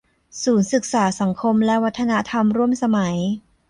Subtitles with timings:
[0.43, 3.17] ศูนย์ศึกษาสังคมและวัฒนธรรมร่วมสมัย